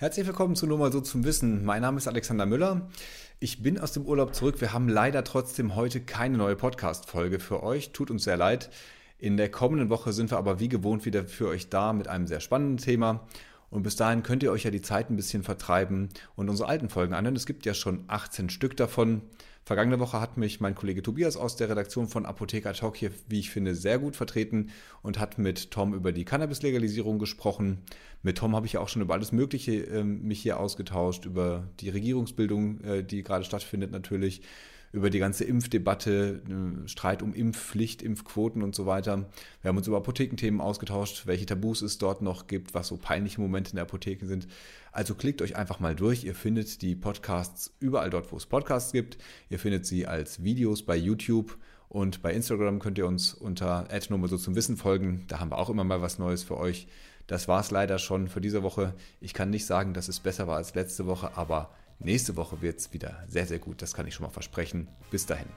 Herzlich 0.00 0.28
willkommen 0.28 0.54
zu 0.54 0.68
Nur 0.68 0.78
mal 0.78 0.92
so 0.92 1.00
zum 1.00 1.24
Wissen. 1.24 1.64
Mein 1.64 1.82
Name 1.82 1.96
ist 1.96 2.06
Alexander 2.06 2.46
Müller. 2.46 2.88
Ich 3.40 3.64
bin 3.64 3.80
aus 3.80 3.90
dem 3.90 4.06
Urlaub 4.06 4.32
zurück. 4.32 4.60
Wir 4.60 4.72
haben 4.72 4.88
leider 4.88 5.24
trotzdem 5.24 5.74
heute 5.74 6.00
keine 6.00 6.38
neue 6.38 6.54
Podcast-Folge 6.54 7.40
für 7.40 7.64
euch. 7.64 7.90
Tut 7.90 8.12
uns 8.12 8.22
sehr 8.22 8.36
leid. 8.36 8.70
In 9.18 9.36
der 9.36 9.50
kommenden 9.50 9.90
Woche 9.90 10.12
sind 10.12 10.30
wir 10.30 10.38
aber 10.38 10.60
wie 10.60 10.68
gewohnt 10.68 11.04
wieder 11.04 11.24
für 11.24 11.48
euch 11.48 11.68
da 11.68 11.92
mit 11.92 12.06
einem 12.06 12.28
sehr 12.28 12.38
spannenden 12.38 12.76
Thema. 12.76 13.26
Und 13.70 13.82
bis 13.82 13.96
dahin 13.96 14.22
könnt 14.22 14.42
ihr 14.42 14.52
euch 14.52 14.64
ja 14.64 14.70
die 14.70 14.82
Zeit 14.82 15.10
ein 15.10 15.16
bisschen 15.16 15.42
vertreiben 15.42 16.08
und 16.36 16.48
unsere 16.48 16.68
alten 16.68 16.88
Folgen 16.88 17.14
anhören. 17.14 17.36
Es 17.36 17.46
gibt 17.46 17.66
ja 17.66 17.74
schon 17.74 18.04
18 18.06 18.50
Stück 18.50 18.76
davon. 18.76 19.22
Vergangene 19.68 20.00
Woche 20.00 20.18
hat 20.18 20.38
mich 20.38 20.60
mein 20.60 20.74
Kollege 20.74 21.02
Tobias 21.02 21.36
aus 21.36 21.56
der 21.56 21.68
Redaktion 21.68 22.08
von 22.08 22.24
Apotheker 22.24 22.72
Talk 22.72 22.96
hier, 22.96 23.10
wie 23.28 23.40
ich 23.40 23.50
finde, 23.50 23.74
sehr 23.74 23.98
gut 23.98 24.16
vertreten 24.16 24.70
und 25.02 25.18
hat 25.18 25.36
mit 25.36 25.70
Tom 25.70 25.92
über 25.92 26.10
die 26.10 26.24
Cannabis-Legalisierung 26.24 27.18
gesprochen. 27.18 27.82
Mit 28.22 28.38
Tom 28.38 28.56
habe 28.56 28.64
ich 28.64 28.72
ja 28.72 28.80
auch 28.80 28.88
schon 28.88 29.02
über 29.02 29.12
alles 29.12 29.30
Mögliche 29.30 29.72
äh, 29.88 30.04
mich 30.04 30.40
hier 30.40 30.58
ausgetauscht, 30.58 31.26
über 31.26 31.68
die 31.80 31.90
Regierungsbildung, 31.90 32.80
äh, 32.80 33.04
die 33.04 33.22
gerade 33.22 33.44
stattfindet 33.44 33.90
natürlich, 33.90 34.40
über 34.92 35.10
die 35.10 35.18
ganze 35.18 35.44
Impfdebatte, 35.44 36.42
äh, 36.48 36.88
Streit 36.88 37.22
um 37.22 37.34
Impfpflicht, 37.34 38.02
Impfquoten 38.02 38.62
und 38.62 38.74
so 38.74 38.86
weiter. 38.86 39.28
Wir 39.62 39.68
haben 39.68 39.76
uns 39.76 39.86
über 39.86 39.98
Apothekenthemen 39.98 40.60
ausgetauscht, 40.60 41.26
welche 41.26 41.46
Tabus 41.46 41.82
es 41.82 41.98
dort 41.98 42.22
noch 42.22 42.46
gibt, 42.46 42.74
was 42.74 42.88
so 42.88 42.96
peinliche 42.96 43.40
Momente 43.40 43.70
in 43.70 43.76
der 43.76 43.84
Apotheke 43.84 44.26
sind. 44.26 44.48
Also 44.92 45.14
klickt 45.14 45.42
euch 45.42 45.56
einfach 45.56 45.80
mal 45.80 45.94
durch. 45.94 46.24
Ihr 46.24 46.34
findet 46.34 46.82
die 46.82 46.94
Podcasts 46.94 47.74
überall 47.80 48.10
dort, 48.10 48.32
wo 48.32 48.36
es 48.36 48.46
Podcasts 48.46 48.92
gibt. 48.92 49.18
Ihr 49.50 49.58
findet 49.58 49.86
sie 49.86 50.06
als 50.06 50.42
Videos 50.42 50.82
bei 50.82 50.96
YouTube 50.96 51.58
und 51.88 52.22
bei 52.22 52.32
Instagram 52.32 52.80
könnt 52.80 52.98
ihr 52.98 53.06
uns 53.06 53.32
unter 53.34 53.88
so 54.26 54.36
zum 54.36 54.54
Wissen 54.54 54.76
folgen. 54.76 55.24
Da 55.28 55.40
haben 55.40 55.50
wir 55.50 55.58
auch 55.58 55.70
immer 55.70 55.84
mal 55.84 56.02
was 56.02 56.18
Neues 56.18 56.42
für 56.42 56.56
euch. 56.56 56.86
Das 57.26 57.46
war 57.46 57.60
es 57.60 57.70
leider 57.70 57.98
schon 57.98 58.28
für 58.28 58.40
diese 58.40 58.62
Woche. 58.62 58.94
Ich 59.20 59.34
kann 59.34 59.50
nicht 59.50 59.66
sagen, 59.66 59.92
dass 59.94 60.08
es 60.08 60.20
besser 60.20 60.46
war 60.46 60.56
als 60.56 60.74
letzte 60.74 61.06
Woche, 61.06 61.36
aber 61.36 61.70
Nächste 62.00 62.36
Woche 62.36 62.62
wird 62.62 62.78
es 62.78 62.92
wieder 62.92 63.24
sehr, 63.26 63.46
sehr 63.46 63.58
gut. 63.58 63.82
Das 63.82 63.92
kann 63.92 64.06
ich 64.06 64.14
schon 64.14 64.24
mal 64.24 64.32
versprechen. 64.32 64.88
Bis 65.10 65.26
dahin. 65.26 65.48